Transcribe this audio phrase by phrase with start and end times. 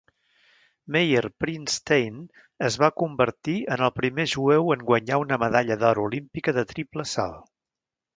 [0.93, 2.15] Meyer Prinstein
[2.69, 7.07] es va convertir en el primer jueu en guanyar una medalla d'or olímpica de triple
[7.13, 7.45] salt.